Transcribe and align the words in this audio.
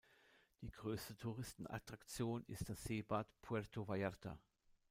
Die 0.61 0.71
größte 0.71 1.15
Touristenattraktion 1.15 2.43
ist 2.47 2.67
das 2.67 2.83
Seebad 2.85 3.27
Puerto 3.43 3.87
Vallarta. 3.87 4.39